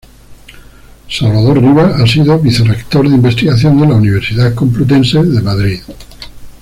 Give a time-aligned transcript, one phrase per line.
[1.07, 5.79] Salvador Rivas ha sido Vicerrector de investigación de la Universidad Complutense de Madrid.